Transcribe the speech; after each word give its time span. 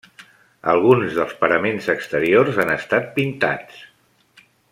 Alguns 0.71 1.13
dels 1.17 1.35
paraments 1.43 1.89
exteriors 1.95 2.57
han 2.63 2.73
estat 2.79 3.13
pintats. 3.21 3.87